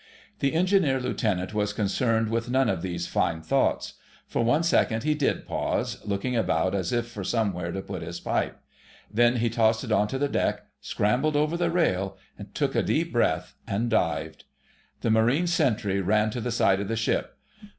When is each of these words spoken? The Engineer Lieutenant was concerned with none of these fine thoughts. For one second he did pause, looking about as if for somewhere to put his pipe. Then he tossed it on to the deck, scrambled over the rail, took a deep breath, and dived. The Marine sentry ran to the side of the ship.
The 0.39 0.55
Engineer 0.55 0.99
Lieutenant 0.99 1.53
was 1.53 1.73
concerned 1.73 2.29
with 2.31 2.49
none 2.49 2.69
of 2.69 2.81
these 2.81 3.05
fine 3.05 3.43
thoughts. 3.43 3.99
For 4.27 4.43
one 4.43 4.63
second 4.63 5.03
he 5.03 5.13
did 5.13 5.45
pause, 5.45 6.03
looking 6.03 6.35
about 6.35 6.73
as 6.73 6.91
if 6.91 7.05
for 7.05 7.23
somewhere 7.23 7.71
to 7.71 7.83
put 7.83 8.01
his 8.01 8.19
pipe. 8.19 8.59
Then 9.13 9.35
he 9.35 9.47
tossed 9.47 9.83
it 9.83 9.91
on 9.91 10.07
to 10.07 10.17
the 10.17 10.27
deck, 10.27 10.65
scrambled 10.79 11.35
over 11.35 11.55
the 11.55 11.69
rail, 11.69 12.17
took 12.55 12.73
a 12.73 12.81
deep 12.81 13.13
breath, 13.13 13.53
and 13.67 13.91
dived. 13.91 14.45
The 15.01 15.11
Marine 15.11 15.45
sentry 15.45 16.01
ran 16.01 16.31
to 16.31 16.41
the 16.41 16.49
side 16.51 16.79
of 16.79 16.87
the 16.87 16.95
ship. 16.95 17.37